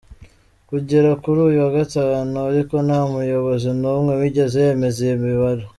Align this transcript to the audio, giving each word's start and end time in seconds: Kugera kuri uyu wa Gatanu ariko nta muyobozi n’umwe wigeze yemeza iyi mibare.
Kugera 0.69 1.09
kuri 1.21 1.39
uyu 1.47 1.59
wa 1.63 1.69
Gatanu 1.77 2.35
ariko 2.49 2.75
nta 2.87 2.99
muyobozi 3.11 3.69
n’umwe 3.79 4.13
wigeze 4.19 4.55
yemeza 4.65 4.99
iyi 5.05 5.17
mibare. 5.25 5.63